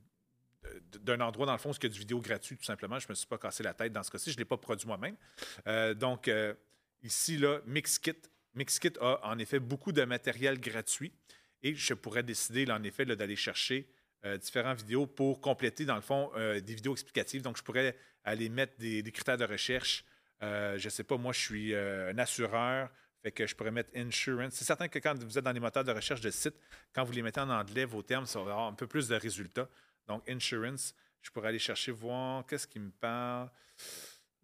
d'un 1.00 1.23
endroit, 1.23 1.46
dans 1.46 1.52
le 1.52 1.58
fond, 1.58 1.70
où 1.70 1.75
il 1.81 1.82
y 1.82 1.87
a 1.87 1.88
du 1.88 2.00
vidéo 2.00 2.20
gratuit, 2.20 2.58
tout 2.58 2.64
simplement. 2.64 2.99
Je 2.99 3.06
ne 3.06 3.12
me 3.12 3.14
suis 3.14 3.26
pas 3.26 3.38
cassé 3.38 3.62
la 3.62 3.73
tête 3.73 3.94
dans 3.94 4.02
ce 4.02 4.11
cas-ci. 4.11 4.32
Je 4.32 4.37
ne 4.37 4.40
l'ai 4.40 4.44
pas 4.44 4.58
produit 4.58 4.87
moi-même. 4.87 5.17
Euh, 5.67 5.94
donc, 5.94 6.29
euh, 6.29 6.52
ici, 7.02 7.38
là, 7.38 7.62
Mixkit. 7.64 8.20
Mixkit 8.55 8.99
a 9.00 9.19
en 9.26 9.38
effet 9.38 9.61
beaucoup 9.61 9.93
de 9.93 10.05
matériel 10.05 10.61
gratuit 10.61 11.11
et 11.62 11.75
je 11.75 11.94
pourrais 11.94 12.23
décider, 12.23 12.70
en 12.70 12.82
effet, 12.82 13.06
d'aller 13.06 13.37
chercher 13.37 13.88
euh, 14.24 14.38
différentes 14.38 14.78
vidéos 14.78 15.06
pour 15.06 15.40
compléter, 15.40 15.84
dans 15.84 15.94
le 15.94 16.00
fond, 16.00 16.30
des 16.36 16.74
vidéos 16.74 16.92
explicatives. 16.92 17.42
Donc, 17.42 17.56
je 17.56 17.62
pourrais 17.62 17.96
aller 18.24 18.48
mettre 18.48 18.74
des, 18.78 19.02
critères 19.12 19.38
de 19.38 19.44
recherche. 19.44 20.04
je 20.41 20.82
ne 20.82 20.91
sais 20.91 21.05
pas, 21.05 21.17
moi, 21.17 21.32
je 21.32 21.41
suis 21.41 21.74
un 21.74 22.19
assureur. 22.19 22.91
Fait 23.22 23.31
que 23.31 23.46
je 23.46 23.55
pourrais 23.55 23.70
mettre 23.70 23.91
insurance. 23.94 24.55
C'est 24.55 24.64
certain 24.64 24.88
que 24.88 24.98
quand 24.98 25.17
vous 25.22 25.38
êtes 25.38 25.44
dans 25.44 25.52
les 25.52 25.60
moteurs 25.60 25.84
de 25.84 25.93
recherche 25.93 26.20
de 26.20 26.31
sites, 26.31 26.56
quand 26.93 27.05
vous 27.05 27.12
les 27.12 27.22
mettez 27.22 27.41
en 27.41 27.50
anglais, 27.50 27.84
vos 27.84 28.02
termes, 28.02 28.26
ça 28.26 28.41
va 28.41 28.50
avoir 28.50 28.67
un 28.67 28.72
peu 28.72 28.88
plus 28.88 29.06
de 29.06 29.14
résultats. 29.14 29.69
Donc, 30.08 30.29
insurance, 30.29 30.93
je 31.22 31.31
pourrais 31.31 31.48
aller 31.50 31.60
chercher, 31.60 31.93
voir 31.93 32.44
qu'est-ce 32.46 32.67
qui 32.67 32.81
me 32.81 32.91
parle. 32.91 33.48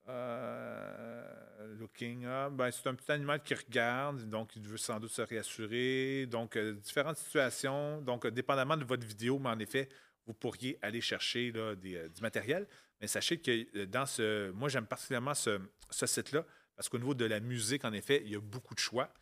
Euh, 0.09 1.77
looking 1.79 2.25
up, 2.25 2.53
ben, 2.53 2.71
c'est 2.71 2.87
un 2.87 2.95
petit 2.95 3.13
animal 3.13 3.43
qui 3.43 3.55
regarde, 3.55 4.29
donc 4.29 4.57
il 4.57 4.67
veut 4.67 4.79
sans 4.79 4.99
doute 4.99 5.11
se 5.11 5.23
réassurer. 5.23 6.27
Donc, 6.27 6.57
euh, 6.57 6.73
différentes 6.75 7.19
situations. 7.19 8.01
Donc, 8.01 8.27
dépendamment 8.27 8.77
de 8.77 8.85
votre 8.85 9.07
vidéo, 9.07 9.39
mais 9.39 9.51
en 9.51 9.59
effet, 9.59 9.89
vous 10.27 10.35
pourriez 10.35 10.79
aller 10.83 11.01
chercher 11.01 11.53
là, 11.53 11.75
euh, 11.85 12.09
du 12.09 12.23
matériel. 12.23 12.67
Mais 13.01 13.07
sachez 13.07 13.41
que 13.41 13.85
dans 13.85 14.07
ce. 14.07 14.51
Moi, 14.53 14.69
j'aime 14.69 14.87
particulièrement 14.87 15.35
ce 15.35 15.61
site-là 15.91 16.45
parce 16.75 16.89
qu'au 16.89 16.99
niveau 16.99 17.15
de 17.15 17.25
la 17.25 17.41
musique, 17.41 17.85
en 17.85 17.93
effet, 17.93 18.23
il 18.25 18.33
y 18.33 18.37
a 18.37 18.41
beaucoup 18.41 18.75
de 18.75 18.81
choix. 18.81 19.13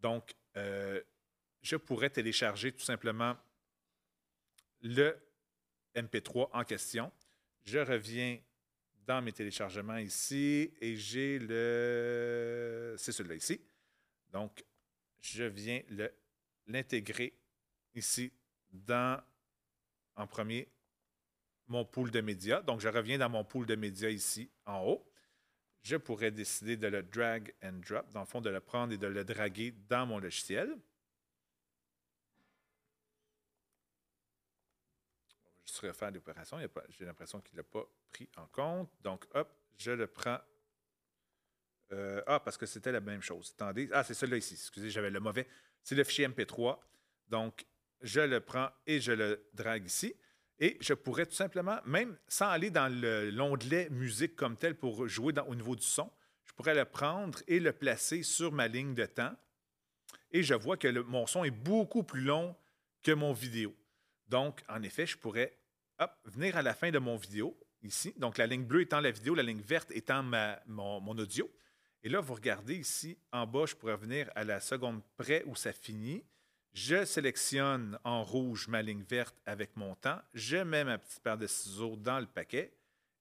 Donc, 0.00 0.34
je 0.54 1.76
pourrais 1.76 2.10
télécharger 2.10 2.72
tout 2.72 2.84
simplement 2.84 3.36
le 4.82 5.16
MP3 5.96 6.50
en 6.52 6.64
question. 6.64 7.10
Je 7.64 7.78
reviens 7.78 8.38
dans 9.06 9.22
mes 9.22 9.32
téléchargements 9.32 9.98
ici 9.98 10.72
et 10.80 10.96
j'ai 10.96 11.38
le. 11.38 12.94
C'est 12.98 13.12
celui-là 13.12 13.36
ici. 13.36 13.60
Donc, 14.32 14.64
je 15.20 15.44
viens 15.44 15.80
l'intégrer 16.66 17.34
ici 17.94 18.32
dans, 18.70 19.22
en 20.16 20.26
premier, 20.26 20.68
mon 21.66 21.84
pool 21.84 22.10
de 22.10 22.20
médias. 22.20 22.62
Donc, 22.62 22.80
je 22.80 22.88
reviens 22.88 23.18
dans 23.18 23.30
mon 23.30 23.44
pool 23.44 23.66
de 23.66 23.76
médias 23.76 24.10
ici 24.10 24.50
en 24.66 24.82
haut. 24.82 25.10
Je 25.82 25.96
pourrais 25.96 26.30
décider 26.30 26.76
de 26.76 26.86
le 26.86 27.02
drag 27.02 27.54
and 27.62 27.80
drop, 27.86 28.10
dans 28.12 28.20
le 28.20 28.26
fond, 28.26 28.40
de 28.40 28.50
le 28.50 28.60
prendre 28.60 28.92
et 28.92 28.98
de 28.98 29.06
le 29.06 29.24
draguer 29.24 29.72
dans 29.88 30.06
mon 30.06 30.18
logiciel. 30.18 30.74
Juste 35.74 35.86
refaire 35.86 36.10
l'opération. 36.10 36.58
J'ai 36.90 37.04
l'impression 37.04 37.40
qu'il 37.40 37.54
ne 37.54 37.58
l'a 37.58 37.64
pas 37.64 37.84
pris 38.12 38.28
en 38.36 38.46
compte. 38.46 38.90
Donc, 39.02 39.24
hop, 39.34 39.48
je 39.76 39.90
le 39.90 40.06
prends. 40.06 40.38
Euh, 41.92 42.22
ah, 42.26 42.40
parce 42.40 42.56
que 42.56 42.66
c'était 42.66 42.92
la 42.92 43.00
même 43.00 43.22
chose. 43.22 43.54
Attendez. 43.56 43.88
Ah, 43.92 44.04
c'est 44.04 44.14
celui-là 44.14 44.38
ici. 44.38 44.54
Excusez, 44.54 44.90
j'avais 44.90 45.10
le 45.10 45.20
mauvais. 45.20 45.46
C'est 45.82 45.94
le 45.94 46.04
fichier 46.04 46.26
MP3. 46.28 46.78
Donc, 47.28 47.66
je 48.00 48.20
le 48.20 48.40
prends 48.40 48.70
et 48.86 49.00
je 49.00 49.12
le 49.12 49.46
drague 49.52 49.86
ici. 49.86 50.14
Et 50.60 50.78
je 50.80 50.94
pourrais 50.94 51.26
tout 51.26 51.34
simplement, 51.34 51.80
même 51.84 52.16
sans 52.28 52.48
aller 52.48 52.70
dans 52.70 52.88
l'onglet 53.32 53.88
musique 53.90 54.36
comme 54.36 54.56
tel 54.56 54.76
pour 54.76 55.08
jouer 55.08 55.34
au 55.46 55.54
niveau 55.54 55.74
du 55.74 55.84
son, 55.84 56.10
je 56.44 56.52
pourrais 56.52 56.74
le 56.74 56.84
prendre 56.84 57.40
et 57.48 57.58
le 57.58 57.72
placer 57.72 58.22
sur 58.22 58.52
ma 58.52 58.68
ligne 58.68 58.94
de 58.94 59.06
temps. 59.06 59.34
Et 60.30 60.42
je 60.42 60.54
vois 60.54 60.76
que 60.76 60.88
mon 61.00 61.26
son 61.26 61.42
est 61.42 61.50
beaucoup 61.50 62.04
plus 62.04 62.22
long 62.22 62.56
que 63.02 63.12
mon 63.12 63.32
vidéo. 63.32 63.74
Donc, 64.28 64.62
en 64.68 64.82
effet, 64.82 65.06
je 65.06 65.18
pourrais 65.18 65.56
venir 66.24 66.56
à 66.56 66.62
la 66.62 66.74
fin 66.74 66.90
de 66.90 66.98
mon 66.98 67.16
vidéo, 67.16 67.56
ici. 67.82 68.14
Donc, 68.16 68.38
la 68.38 68.46
ligne 68.46 68.64
bleue 68.64 68.82
étant 68.82 69.00
la 69.00 69.10
vidéo, 69.10 69.34
la 69.34 69.42
ligne 69.42 69.60
verte 69.60 69.90
étant 69.92 70.22
mon, 70.66 71.18
audio. 71.18 71.50
Et 72.02 72.08
là, 72.08 72.20
vous 72.20 72.34
regardez 72.34 72.76
ici, 72.76 73.16
en 73.32 73.46
bas, 73.46 73.66
je 73.66 73.74
pourrais 73.74 73.96
venir 73.96 74.30
à 74.34 74.44
la 74.44 74.60
seconde 74.60 75.02
près 75.16 75.42
où 75.46 75.54
ça 75.56 75.72
finit. 75.72 76.22
Je 76.72 77.04
sélectionne 77.04 77.98
en 78.02 78.24
rouge 78.24 78.66
ma 78.68 78.82
ligne 78.82 79.04
verte 79.08 79.36
avec 79.46 79.76
mon 79.76 79.94
temps. 79.94 80.20
Je 80.34 80.56
mets 80.56 80.84
ma 80.84 80.98
petite 80.98 81.22
paire 81.22 81.38
de 81.38 81.46
ciseaux 81.46 81.96
dans 81.96 82.18
le 82.18 82.26
paquet. 82.26 82.72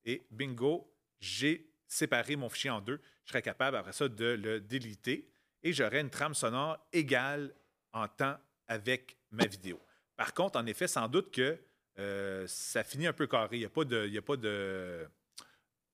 Et 0.06 0.25
bingo, 0.32 0.92
j'ai 1.20 1.70
séparé 1.88 2.36
mon 2.36 2.50
fichier 2.50 2.72
en 2.72 2.82
deux. 2.82 3.00
Je 3.25 3.30
serais 3.30 3.42
capable, 3.42 3.77
après 3.77 3.94
ça, 3.94 4.10
de 4.10 4.25
le 4.25 4.60
déliter. 4.60 5.30
Et 5.62 5.72
j'aurai 5.72 6.00
une 6.00 6.10
trame 6.10 6.34
sonore 6.34 6.77
égale 6.92 7.53
en 7.94 8.08
temps 8.08 8.38
avec 8.68 9.18
ma 9.32 9.46
vidéo. 9.46 9.80
Par 10.15 10.34
contre, 10.34 10.60
en 10.60 10.65
effet, 10.65 10.88
sans 10.88 11.08
doute 11.08 11.32
que 11.32 11.58
euh, 12.00 12.46
ça 12.48 12.84
finit 12.84 13.08
un 13.08 13.14
peu 13.14 13.28
carré. 13.28 13.58
Il 13.58 13.60
n'y 13.60 13.66
a 13.66 13.70
pas 13.70 13.86
de. 13.86 14.08
Y 14.08 14.18
a 14.18 14.22
pas 14.22 14.38
de 14.38 15.08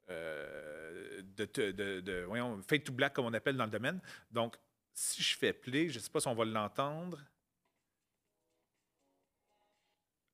euh, 0.09 1.21
de, 1.21 2.23
voyons, 2.27 2.61
fade 2.67 2.83
to 2.83 2.91
black, 2.91 3.13
comme 3.13 3.25
on 3.25 3.33
appelle 3.33 3.55
dans 3.55 3.65
le 3.65 3.71
domaine. 3.71 3.99
Donc, 4.31 4.55
si 4.93 5.21
je 5.21 5.37
fais 5.37 5.53
play, 5.53 5.89
je 5.89 5.99
ne 5.99 6.03
sais 6.03 6.09
pas 6.09 6.19
si 6.19 6.27
on 6.27 6.35
va 6.35 6.45
l'entendre. 6.45 7.23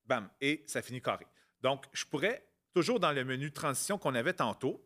Bam, 0.04 0.30
et 0.40 0.64
ça 0.66 0.82
finit 0.82 1.02
carré. 1.02 1.26
Donc, 1.60 1.84
je 1.92 2.04
pourrais, 2.04 2.46
toujours 2.72 3.00
dans 3.00 3.12
le 3.12 3.24
menu 3.24 3.52
transition 3.52 3.98
qu'on 3.98 4.14
avait 4.14 4.32
tantôt, 4.32 4.84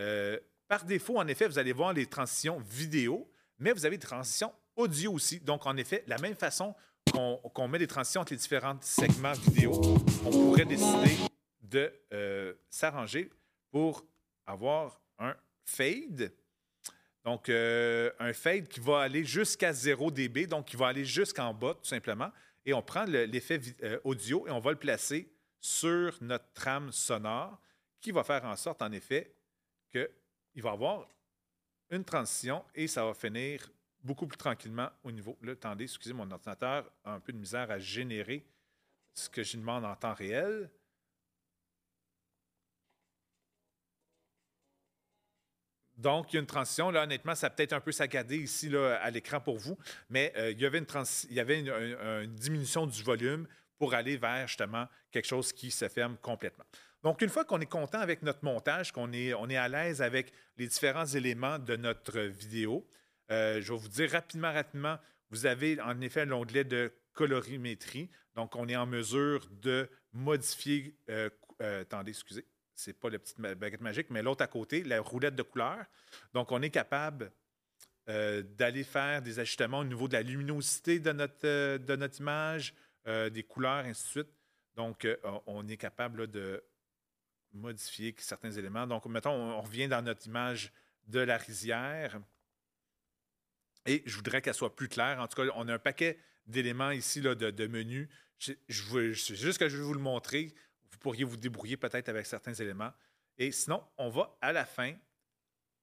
euh, 0.00 0.38
par 0.66 0.84
défaut, 0.84 1.18
en 1.18 1.28
effet, 1.28 1.46
vous 1.46 1.58
allez 1.58 1.72
voir 1.72 1.92
les 1.92 2.06
transitions 2.06 2.58
vidéo, 2.58 3.30
mais 3.58 3.72
vous 3.72 3.86
avez 3.86 3.98
des 3.98 4.06
transitions 4.06 4.52
audio 4.76 5.12
aussi. 5.12 5.40
Donc, 5.40 5.66
en 5.66 5.76
effet, 5.76 6.02
la 6.06 6.18
même 6.18 6.34
façon 6.34 6.74
qu'on 7.12 7.68
met 7.68 7.78
des 7.78 7.86
transitions 7.86 8.22
entre 8.22 8.32
les 8.32 8.38
différents 8.38 8.76
segments 8.80 9.32
vidéo, 9.32 9.72
on 10.24 10.30
pourrait 10.30 10.64
décider 10.64 11.16
de 11.62 11.92
euh, 12.12 12.54
s'arranger 12.68 13.30
pour 13.70 14.04
avoir 14.46 15.00
un 15.18 15.34
fade. 15.64 16.32
Donc, 17.24 17.48
euh, 17.48 18.10
un 18.18 18.32
fade 18.32 18.68
qui 18.68 18.80
va 18.80 19.00
aller 19.00 19.24
jusqu'à 19.24 19.72
0 19.72 20.10
dB, 20.10 20.46
donc 20.46 20.66
qui 20.66 20.76
va 20.76 20.88
aller 20.88 21.04
jusqu'en 21.04 21.54
bas, 21.54 21.74
tout 21.74 21.88
simplement. 21.88 22.30
Et 22.66 22.74
on 22.74 22.82
prend 22.82 23.04
l'effet 23.04 23.60
euh, 23.82 23.98
audio 24.04 24.46
et 24.46 24.50
on 24.50 24.60
va 24.60 24.72
le 24.72 24.78
placer 24.78 25.30
sur 25.60 26.16
notre 26.20 26.52
trame 26.52 26.92
sonore, 26.92 27.58
qui 28.00 28.10
va 28.10 28.22
faire 28.22 28.44
en 28.44 28.56
sorte, 28.56 28.82
en 28.82 28.92
effet, 28.92 29.34
qu'il 29.90 30.62
va 30.62 30.72
avoir 30.72 31.08
une 31.90 32.04
transition 32.04 32.64
et 32.74 32.86
ça 32.86 33.04
va 33.04 33.14
finir 33.14 33.70
beaucoup 34.04 34.26
plus 34.26 34.36
tranquillement 34.36 34.90
au 35.02 35.10
niveau. 35.10 35.36
Là, 35.42 35.52
attendez, 35.52 35.84
excusez, 35.84 36.12
mon 36.12 36.30
ordinateur 36.30 36.90
a 37.04 37.14
un 37.14 37.20
peu 37.20 37.32
de 37.32 37.38
misère 37.38 37.70
à 37.70 37.78
générer 37.78 38.46
ce 39.14 39.28
que 39.28 39.42
je 39.42 39.56
demande 39.56 39.84
en 39.84 39.96
temps 39.96 40.14
réel. 40.14 40.70
Donc, 45.96 46.32
il 46.32 46.36
y 46.36 46.38
a 46.38 46.40
une 46.40 46.46
transition. 46.46 46.90
Là, 46.90 47.04
honnêtement, 47.04 47.34
ça 47.34 47.46
a 47.46 47.50
peut-être 47.50 47.72
un 47.72 47.80
peu 47.80 47.92
saccadé 47.92 48.36
ici 48.36 48.68
là, 48.68 48.96
à 48.96 49.10
l'écran 49.10 49.40
pour 49.40 49.58
vous, 49.58 49.78
mais 50.10 50.32
euh, 50.36 50.50
il 50.50 50.60
y 50.60 50.66
avait, 50.66 50.78
une, 50.78 50.86
il 51.30 51.36
y 51.36 51.40
avait 51.40 51.60
une, 51.60 52.34
diminution 52.34 52.86
du 52.86 53.02
volume 53.02 53.46
pour 53.78 53.94
aller 53.94 54.16
vers 54.16 54.46
justement 54.48 54.86
quelque 55.10 55.26
chose 55.26 55.52
qui 55.52 55.70
se 55.70 55.88
ferme 55.88 56.16
complètement. 56.18 56.64
Donc, 57.02 57.22
une 57.22 57.28
fois 57.28 57.44
qu'on 57.44 57.60
est 57.60 57.66
content 57.66 58.00
avec 58.00 58.22
notre 58.22 58.44
montage, 58.44 58.90
qu'on 58.90 59.12
est, 59.12 59.34
on 59.34 59.48
est 59.48 59.56
à 59.56 59.68
l'aise 59.68 60.02
avec 60.02 60.32
les 60.56 60.66
différents 60.66 61.06
éléments 61.06 61.58
de 61.58 61.76
notre 61.76 62.18
vidéo, 62.20 62.86
euh, 63.30 63.60
je 63.60 63.72
vais 63.72 63.78
vous 63.78 63.88
dire 63.88 64.10
rapidement, 64.10 64.52
rapidement, 64.52 64.98
vous 65.30 65.46
avez 65.46 65.80
en 65.80 66.00
effet 66.00 66.26
l'onglet 66.26 66.64
de 66.64 66.92
colorimétrie. 67.12 68.10
Donc, 68.34 68.56
on 68.56 68.68
est 68.68 68.76
en 68.76 68.86
mesure 68.86 69.46
de 69.50 69.88
modifier. 70.12 70.96
Euh, 71.08 71.30
euh, 71.62 71.82
attendez, 71.82 72.10
excusez, 72.10 72.46
c'est 72.74 72.92
pas 72.92 73.08
la 73.10 73.18
petite 73.18 73.40
baguette 73.40 73.80
magique, 73.80 74.10
mais 74.10 74.22
l'autre 74.22 74.42
à 74.42 74.46
côté, 74.46 74.82
la 74.82 75.00
roulette 75.00 75.36
de 75.36 75.42
couleur. 75.42 75.84
Donc, 76.32 76.52
on 76.52 76.60
est 76.62 76.70
capable 76.70 77.32
d'aller 78.06 78.84
faire 78.84 79.22
des 79.22 79.38
ajustements 79.38 79.78
au 79.78 79.84
niveau 79.84 80.08
de 80.08 80.12
la 80.12 80.20
luminosité 80.20 80.98
de 80.98 81.10
notre, 81.12 81.78
de 81.78 81.96
notre 81.96 82.20
image, 82.20 82.74
des 83.06 83.42
couleurs, 83.44 83.86
ainsi 83.86 84.02
de 84.02 84.08
suite. 84.08 84.34
Donc, 84.76 85.08
on 85.46 85.66
est 85.68 85.78
capable 85.78 86.26
de 86.26 86.62
modifier 87.54 88.14
certains 88.18 88.50
éléments. 88.50 88.86
Donc, 88.86 89.06
mettons, 89.06 89.32
on 89.32 89.62
revient 89.62 89.88
dans 89.88 90.02
notre 90.02 90.26
image 90.26 90.70
de 91.06 91.20
la 91.20 91.38
rizière. 91.38 92.20
Et 93.86 94.02
je 94.06 94.16
voudrais 94.16 94.40
qu'elle 94.40 94.54
soit 94.54 94.74
plus 94.74 94.88
claire. 94.88 95.20
En 95.20 95.28
tout 95.28 95.42
cas, 95.42 95.50
on 95.56 95.68
a 95.68 95.74
un 95.74 95.78
paquet 95.78 96.18
d'éléments 96.46 96.90
ici 96.90 97.20
là, 97.20 97.34
de, 97.34 97.66
menus. 97.66 98.08
C'est 98.38 98.58
juste 98.68 99.58
que 99.58 99.68
je 99.68 99.76
vais 99.76 99.82
vous 99.82 99.94
le 99.94 100.00
montrer. 100.00 100.54
Vous 100.90 100.98
pourriez 100.98 101.24
vous 101.24 101.36
débrouiller 101.36 101.76
peut-être 101.76 102.08
avec 102.08 102.26
certains 102.26 102.54
éléments. 102.54 102.92
Et 103.38 103.50
sinon, 103.52 103.82
on 103.98 104.08
va 104.08 104.36
à 104.40 104.52
la 104.52 104.64
fin, 104.64 104.94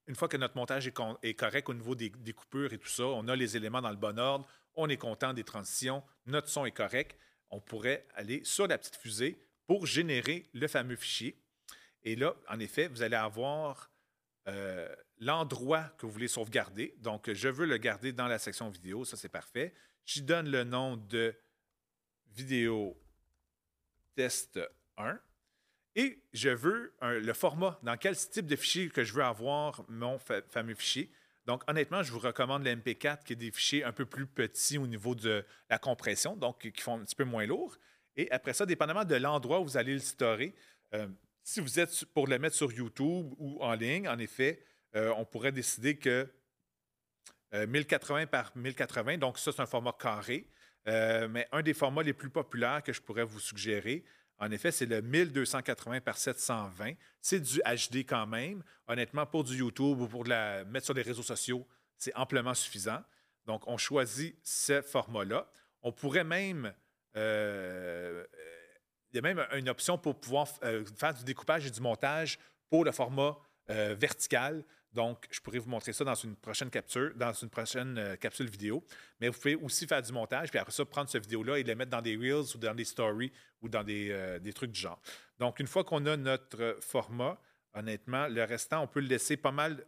une 0.06 0.14
fois 0.14 0.28
que 0.28 0.36
notre 0.36 0.56
montage 0.56 0.86
est, 0.86 1.34
correct 1.34 1.68
au 1.68 1.74
niveau 1.74 1.94
des, 1.94 2.10
coupures 2.32 2.72
et 2.72 2.78
tout 2.78 2.88
ça, 2.88 3.04
on 3.04 3.28
a 3.28 3.36
les 3.36 3.56
éléments 3.56 3.82
dans 3.82 3.90
le 3.90 3.96
bon 3.96 4.18
ordre, 4.18 4.46
on 4.74 4.88
est 4.88 4.96
content 4.96 5.34
des 5.34 5.44
transitions, 5.44 6.02
notre 6.26 6.48
son 6.48 6.64
est 6.64 6.72
correct, 6.72 7.16
on 7.50 7.60
pourrait 7.60 8.06
aller 8.14 8.42
sur 8.44 8.66
la 8.66 8.78
petite 8.78 8.96
fusée 8.96 9.38
pour 9.66 9.86
générer 9.86 10.48
le 10.54 10.66
fameux 10.66 10.96
fichier. 10.96 11.38
Et 12.04 12.16
là, 12.16 12.34
en 12.48 12.58
effet, 12.58 12.88
vous 12.88 13.02
allez 13.02 13.16
avoir 13.16 13.91
euh, 14.48 14.88
l'endroit 15.18 15.84
que 15.98 16.06
vous 16.06 16.12
voulez 16.12 16.28
sauvegarder. 16.28 16.94
Donc, 16.98 17.32
je 17.32 17.48
veux 17.48 17.66
le 17.66 17.76
garder 17.76 18.12
dans 18.12 18.26
la 18.26 18.38
section 18.38 18.70
vidéo, 18.70 19.04
ça 19.04 19.16
c'est 19.16 19.28
parfait. 19.28 19.74
J'y 20.04 20.22
donne 20.22 20.50
le 20.50 20.64
nom 20.64 20.96
de 20.96 21.34
vidéo 22.32 23.00
test 24.16 24.58
1 24.96 25.18
et 25.94 26.22
je 26.32 26.48
veux 26.50 26.94
le 27.02 27.32
format, 27.34 27.78
dans 27.82 27.96
quel 27.96 28.16
type 28.16 28.46
de 28.46 28.56
fichier 28.56 28.88
que 28.88 29.04
je 29.04 29.12
veux 29.12 29.22
avoir 29.22 29.84
mon 29.88 30.18
fameux 30.18 30.74
fichier. 30.74 31.12
Donc, 31.46 31.68
honnêtement, 31.68 32.02
je 32.02 32.12
vous 32.12 32.20
recommande 32.20 32.64
le 32.64 32.74
MP4 32.76 33.24
qui 33.24 33.32
est 33.32 33.36
des 33.36 33.50
fichiers 33.50 33.84
un 33.84 33.92
peu 33.92 34.06
plus 34.06 34.26
petits 34.26 34.78
au 34.78 34.86
niveau 34.86 35.14
de 35.14 35.44
la 35.68 35.78
compression, 35.78 36.36
donc 36.36 36.70
qui 36.70 36.82
font 36.82 36.98
un 36.98 37.04
petit 37.04 37.16
peu 37.16 37.24
moins 37.24 37.46
lourd. 37.46 37.76
Et 38.16 38.30
après 38.30 38.52
ça, 38.52 38.64
dépendamment 38.64 39.04
de 39.04 39.16
l'endroit 39.16 39.60
où 39.60 39.64
vous 39.64 39.76
allez 39.76 39.94
le 39.94 39.98
storer, 39.98 40.54
euh, 40.94 41.08
si 41.44 41.60
vous 41.60 41.80
êtes 41.80 42.04
pour 42.06 42.26
le 42.26 42.38
mettre 42.38 42.56
sur 42.56 42.72
YouTube 42.72 43.32
ou 43.38 43.58
en 43.60 43.74
ligne, 43.74 44.08
en 44.08 44.18
effet, 44.18 44.64
euh, 44.94 45.12
on 45.16 45.24
pourrait 45.24 45.52
décider 45.52 45.96
que 45.96 46.28
1080 47.52 48.22
euh, 48.22 48.26
par 48.26 48.56
1080, 48.56 49.18
donc 49.18 49.38
ça, 49.38 49.52
c'est 49.52 49.60
un 49.60 49.66
format 49.66 49.92
carré. 49.92 50.46
Euh, 50.88 51.28
mais 51.28 51.46
un 51.52 51.62
des 51.62 51.74
formats 51.74 52.02
les 52.02 52.12
plus 52.12 52.30
populaires 52.30 52.82
que 52.82 52.92
je 52.92 53.00
pourrais 53.00 53.24
vous 53.24 53.38
suggérer, 53.38 54.04
en 54.38 54.50
effet, 54.50 54.72
c'est 54.72 54.86
le 54.86 55.00
1280 55.00 56.00
par 56.00 56.18
720. 56.18 56.94
C'est 57.20 57.38
du 57.38 57.60
HD 57.60 57.98
quand 57.98 58.26
même. 58.26 58.64
Honnêtement, 58.88 59.24
pour 59.24 59.44
du 59.44 59.58
YouTube 59.58 60.00
ou 60.00 60.08
pour 60.08 60.24
la 60.24 60.64
mettre 60.64 60.86
sur 60.86 60.94
les 60.94 61.02
réseaux 61.02 61.22
sociaux, 61.22 61.64
c'est 61.96 62.12
amplement 62.16 62.52
suffisant. 62.52 63.00
Donc, 63.46 63.62
on 63.68 63.76
choisit 63.76 64.36
ce 64.42 64.82
format-là. 64.82 65.48
On 65.82 65.92
pourrait 65.92 66.24
même 66.24 66.74
il 69.12 69.16
y 69.16 69.18
a 69.18 69.22
même 69.22 69.44
une 69.54 69.68
option 69.68 69.98
pour 69.98 70.18
pouvoir 70.18 70.48
euh, 70.64 70.84
faire 70.96 71.14
du 71.14 71.24
découpage 71.24 71.66
et 71.66 71.70
du 71.70 71.80
montage 71.80 72.38
pour 72.70 72.84
le 72.84 72.92
format 72.92 73.36
euh, 73.70 73.94
vertical. 73.98 74.64
Donc, 74.92 75.26
je 75.30 75.40
pourrais 75.40 75.58
vous 75.58 75.68
montrer 75.68 75.92
ça 75.92 76.04
dans 76.04 76.14
une 76.14 76.36
prochaine 76.36 76.70
capture, 76.70 77.12
dans 77.14 77.32
une 77.32 77.48
prochaine 77.48 77.98
euh, 77.98 78.16
capsule 78.16 78.48
vidéo. 78.48 78.84
Mais 79.20 79.28
vous 79.28 79.38
pouvez 79.38 79.54
aussi 79.56 79.86
faire 79.86 80.02
du 80.02 80.12
montage, 80.12 80.50
puis 80.50 80.58
après 80.58 80.72
ça, 80.72 80.84
prendre 80.84 81.08
cette 81.08 81.24
vidéo-là 81.24 81.58
et 81.58 81.64
la 81.64 81.74
mettre 81.74 81.90
dans 81.90 82.02
des 82.02 82.16
Reels 82.16 82.54
ou 82.54 82.58
dans 82.58 82.74
des 82.74 82.84
Stories 82.84 83.32
ou 83.60 83.68
dans 83.68 83.84
des, 83.84 84.38
des 84.40 84.52
trucs 84.52 84.72
du 84.72 84.80
genre. 84.80 85.00
Donc, 85.38 85.60
une 85.60 85.66
fois 85.66 85.84
qu'on 85.84 86.04
a 86.06 86.16
notre 86.16 86.78
format, 86.80 87.40
honnêtement, 87.74 88.28
le 88.28 88.44
restant, 88.44 88.82
on 88.82 88.86
peut 88.86 89.00
le 89.00 89.06
laisser 89.06 89.36
pas 89.36 89.52
mal 89.52 89.84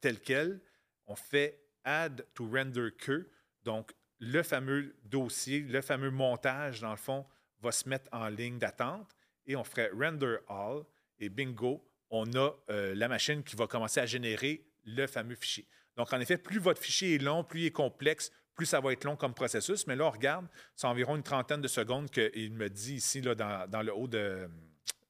tel 0.00 0.20
quel. 0.20 0.60
On 1.06 1.16
fait 1.16 1.64
Add 1.84 2.26
to 2.34 2.46
Render 2.46 2.90
Que, 2.98 3.28
donc 3.62 3.92
le 4.18 4.42
fameux 4.42 4.94
dossier, 5.04 5.60
le 5.60 5.80
fameux 5.80 6.10
montage, 6.10 6.80
dans 6.80 6.90
le 6.90 6.96
fond, 6.96 7.26
va 7.64 7.72
se 7.72 7.88
mettre 7.88 8.08
en 8.12 8.28
ligne 8.28 8.58
d'attente 8.58 9.10
et 9.46 9.56
on 9.56 9.64
ferait 9.64 9.90
render 9.92 10.36
all 10.48 10.82
et 11.18 11.28
bingo, 11.28 11.84
on 12.10 12.30
a 12.34 12.52
euh, 12.70 12.94
la 12.94 13.08
machine 13.08 13.42
qui 13.42 13.56
va 13.56 13.66
commencer 13.66 14.00
à 14.00 14.06
générer 14.06 14.66
le 14.84 15.06
fameux 15.06 15.34
fichier. 15.34 15.66
Donc, 15.96 16.12
en 16.12 16.20
effet, 16.20 16.36
plus 16.36 16.58
votre 16.58 16.80
fichier 16.80 17.14
est 17.14 17.18
long, 17.18 17.44
plus 17.44 17.60
il 17.62 17.66
est 17.66 17.70
complexe, 17.70 18.30
plus 18.54 18.66
ça 18.66 18.80
va 18.80 18.92
être 18.92 19.04
long 19.04 19.16
comme 19.16 19.34
processus. 19.34 19.86
Mais 19.86 19.96
là, 19.96 20.06
on 20.06 20.10
regarde, 20.10 20.46
c'est 20.74 20.86
environ 20.86 21.16
une 21.16 21.22
trentaine 21.22 21.60
de 21.60 21.68
secondes 21.68 22.10
qu'il 22.10 22.52
me 22.52 22.68
dit 22.68 22.94
ici 22.94 23.20
là, 23.20 23.34
dans, 23.34 23.82
le 23.82 23.94
haut 23.94 24.08
de, 24.08 24.48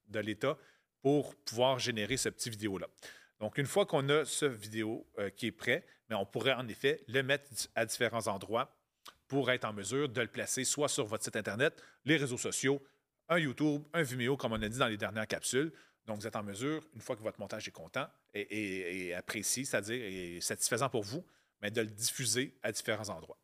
de 0.09 0.21
l'état 0.21 0.57
pour 1.03 1.35
pouvoir 1.37 1.79
générer 1.79 2.17
ce 2.17 2.29
petit 2.29 2.51
vidéo-là. 2.51 2.87
Donc, 3.41 3.59
une 3.59 3.67
fois 3.67 3.85
qu'on 3.85 4.09
a 4.09 4.25
ce 4.25 4.47
vidéo 4.47 5.07
euh, 5.19 5.31
qui 5.31 5.47
est 5.47 5.53
prêt, 5.53 5.85
mais 6.09 6.17
on 6.17 6.25
pourrait 6.25 6.55
en 6.55 6.69
effet 6.69 7.03
le 7.09 7.23
mettre 7.23 7.51
à 7.75 7.85
différents 7.85 8.27
endroits 8.29 8.75
pour 9.35 9.51
être 9.51 9.65
en 9.65 9.73
mesure 9.73 10.09
de 10.09 10.21
le 10.21 10.29
placer 10.29 10.63
soit 10.63 10.89
sur 10.89 11.07
votre 11.07 11.25
site 11.25 11.35
Internet, 11.35 11.83
les 12.05 12.17
réseaux 12.17 12.39
sociaux, 12.39 12.81
un 13.29 13.39
YouTube, 13.39 13.83
un 13.93 14.05
Vimeo, 14.05 14.37
comme 14.37 14.53
on 14.53 14.63
a 14.63 14.69
dit 14.69 14.79
dans 14.79 14.87
les 14.87 14.97
dernières 14.97 15.27
capsules. 15.27 15.73
Donc, 16.07 16.21
vous 16.21 16.27
êtes 16.29 16.37
en 16.37 16.45
mesure, 16.45 16.85
une 16.95 17.01
fois 17.01 17.17
que 17.17 17.23
votre 17.23 17.41
montage 17.41 17.67
est 17.67 17.73
content 17.73 18.07
et, 18.33 19.13
apprécié, 19.13 19.65
c'est-à-dire 19.65 20.41
satisfaisant 20.41 20.89
pour 20.89 21.03
vous, 21.03 21.27
mais 21.61 21.73
de 21.73 21.81
le 21.81 21.89
diffuser 21.89 22.57
à 22.63 22.71
différents 22.71 23.09
endroits. 23.09 23.41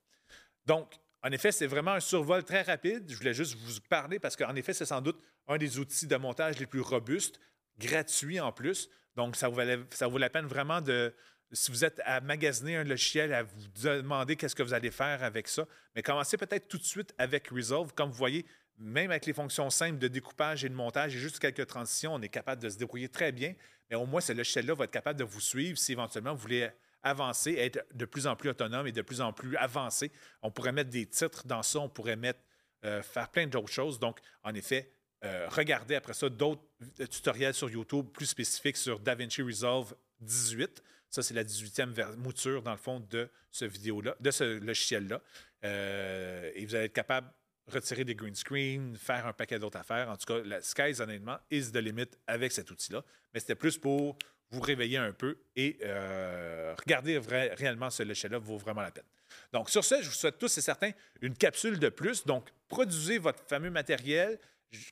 Donc, 0.64 0.94
en 1.24 1.32
effet, 1.32 1.50
c'est 1.50 1.66
vraiment 1.66 1.94
un 1.94 2.00
survol 2.00 2.44
très 2.44 2.62
rapide. 2.62 3.10
Je 3.10 3.16
voulais 3.16 3.34
juste 3.34 3.56
vous 3.56 3.80
parler 3.88 4.20
parce 4.20 4.36
qu'en 4.36 4.54
effet, 4.54 4.72
c'est 4.72 4.86
sans 4.86 5.00
doute 5.00 5.20
un 5.48 5.58
des 5.58 5.80
outils 5.80 6.06
de 6.06 6.16
montage 6.16 6.60
les 6.60 6.66
plus 6.66 6.82
robustes, 6.82 7.40
gratuit 7.80 8.38
en 8.38 8.52
plus. 8.52 8.88
Donc, 9.16 9.34
ça 9.34 9.48
vaut, 9.48 9.60
ça 9.90 10.06
vaut 10.06 10.18
la 10.18 10.30
peine 10.30 10.46
vraiment 10.46 10.80
de, 10.80 11.12
si 11.52 11.70
vous 11.70 11.84
êtes 11.84 12.00
à 12.04 12.20
magasiner 12.20 12.76
un 12.76 12.84
logiciel, 12.84 13.32
à 13.32 13.42
vous 13.42 13.66
demander 13.82 14.36
qu'est-ce 14.36 14.54
que 14.54 14.62
vous 14.62 14.74
allez 14.74 14.90
faire 14.90 15.22
avec 15.22 15.48
ça, 15.48 15.66
mais 15.94 16.02
commencez 16.02 16.36
peut-être 16.36 16.68
tout 16.68 16.78
de 16.78 16.84
suite 16.84 17.14
avec 17.18 17.48
Resolve. 17.48 17.92
Comme 17.94 18.10
vous 18.10 18.16
voyez, 18.16 18.46
même 18.78 19.10
avec 19.10 19.26
les 19.26 19.32
fonctions 19.32 19.68
simples 19.70 19.98
de 19.98 20.08
découpage 20.08 20.64
et 20.64 20.68
de 20.68 20.74
montage 20.74 21.14
et 21.14 21.18
juste 21.18 21.38
quelques 21.38 21.66
transitions, 21.66 22.14
on 22.14 22.22
est 22.22 22.28
capable 22.28 22.62
de 22.62 22.68
se 22.68 22.78
débrouiller 22.78 23.08
très 23.08 23.32
bien. 23.32 23.54
Mais 23.90 23.96
au 23.96 24.06
moins, 24.06 24.20
ce 24.20 24.32
logiciel-là 24.32 24.74
va 24.74 24.84
être 24.84 24.90
capable 24.90 25.18
de 25.18 25.24
vous 25.24 25.40
suivre 25.40 25.76
si 25.76 25.92
éventuellement 25.92 26.32
vous 26.32 26.40
voulez 26.40 26.70
avancer, 27.02 27.54
être 27.54 27.84
de 27.94 28.04
plus 28.04 28.26
en 28.26 28.36
plus 28.36 28.50
autonome 28.50 28.86
et 28.86 28.92
de 28.92 29.02
plus 29.02 29.20
en 29.20 29.32
plus 29.32 29.56
avancé. 29.56 30.12
On 30.42 30.50
pourrait 30.50 30.72
mettre 30.72 30.90
des 30.90 31.06
titres 31.06 31.46
dans 31.46 31.62
ça, 31.62 31.80
on 31.80 31.88
pourrait 31.88 32.16
mettre, 32.16 32.40
euh, 32.84 33.02
faire 33.02 33.28
plein 33.30 33.46
d'autres 33.46 33.72
choses. 33.72 33.98
Donc, 33.98 34.20
en 34.42 34.54
effet, 34.54 34.92
euh, 35.24 35.48
regardez 35.50 35.96
après 35.96 36.14
ça 36.14 36.28
d'autres 36.28 36.62
tutoriels 37.10 37.54
sur 37.54 37.68
YouTube 37.68 38.06
plus 38.12 38.26
spécifiques 38.26 38.76
sur 38.76 39.00
DaVinci 39.00 39.42
Resolve 39.42 39.94
18. 40.20 40.82
Ça, 41.10 41.22
c'est 41.22 41.34
la 41.34 41.44
18e 41.44 42.16
mouture, 42.16 42.62
dans 42.62 42.70
le 42.70 42.76
fond, 42.76 43.00
de 43.00 43.28
ce 43.50 43.64
vidéo-là, 43.64 44.16
de 44.20 44.30
ce 44.30 44.58
logiciel-là. 44.58 45.20
Euh, 45.64 46.50
et 46.54 46.64
vous 46.64 46.74
allez 46.74 46.86
être 46.86 46.92
capable 46.92 47.28
de 47.66 47.74
retirer 47.74 48.04
des 48.04 48.14
green 48.14 48.34
screens, 48.34 48.96
faire 48.96 49.26
un 49.26 49.32
paquet 49.32 49.58
d'autres 49.58 49.78
affaires. 49.78 50.08
En 50.08 50.16
tout 50.16 50.26
cas, 50.26 50.40
la 50.44 50.62
sky's, 50.62 51.00
honnêtement, 51.00 51.38
is 51.50 51.72
the 51.72 51.76
limit 51.76 52.06
avec 52.26 52.52
cet 52.52 52.70
outil-là. 52.70 53.04
Mais 53.34 53.40
c'était 53.40 53.56
plus 53.56 53.76
pour 53.76 54.16
vous 54.50 54.60
réveiller 54.60 54.98
un 54.98 55.12
peu 55.12 55.38
et 55.56 55.78
euh, 55.82 56.74
regarder 56.78 57.18
réellement 57.18 57.90
ce 57.90 58.02
logiciel-là 58.02 58.38
vaut 58.38 58.58
vraiment 58.58 58.82
la 58.82 58.90
peine. 58.90 59.04
Donc, 59.52 59.70
sur 59.70 59.84
ce, 59.84 60.02
je 60.02 60.08
vous 60.08 60.14
souhaite 60.14 60.38
tous 60.38 60.58
et 60.58 60.60
certains 60.60 60.90
une 61.20 61.34
capsule 61.34 61.78
de 61.78 61.88
plus. 61.88 62.24
Donc, 62.24 62.48
produisez 62.68 63.18
votre 63.18 63.42
fameux 63.46 63.70
matériel 63.70 64.38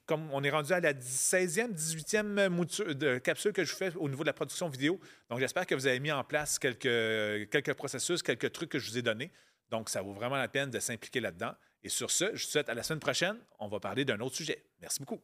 comme 0.07 0.29
on 0.33 0.43
est 0.43 0.51
rendu 0.51 0.73
à 0.73 0.81
la 0.81 0.93
16e, 0.93 1.73
18e 1.73 2.95
de 2.95 3.19
capsule 3.19 3.53
que 3.53 3.65
je 3.65 3.75
fais 3.75 3.95
au 3.97 4.09
niveau 4.09 4.23
de 4.23 4.29
la 4.29 4.33
production 4.33 4.69
vidéo. 4.69 4.99
Donc, 5.31 5.39
j'espère 5.39 5.67
que 5.67 5.75
vous 5.75 5.87
avez 5.87 6.01
mis 6.01 6.13
en 6.13 6.25
place 6.25 6.59
quelques, 6.59 7.51
quelques 7.51 7.75
processus, 7.75 8.23
quelques 8.23 8.53
trucs 8.53 8.71
que 8.71 8.79
je 8.79 8.91
vous 8.91 8.99
ai 8.99 9.03
donnés. 9.03 9.31
Donc, 9.71 9.89
ça 9.89 10.03
vaut 10.03 10.15
vraiment 10.15 10.37
la 10.37 10.49
peine 10.49 10.71
de 10.71 10.81
s'impliquer 10.81 11.21
là-dedans. 11.21 11.55
Et 11.83 11.89
sur 11.89 12.11
ce, 12.11 12.35
je 12.35 12.45
vous 12.45 12.51
souhaite 12.51 12.69
à 12.69 12.75
la 12.75 12.83
semaine 12.83 13.01
prochaine. 13.01 13.39
On 13.61 13.69
va 13.69 13.79
parler 13.79 14.05
d'un 14.05 14.19
autre 14.21 14.35
sujet. 14.35 14.65
Merci 14.81 14.99
beaucoup. 15.01 15.21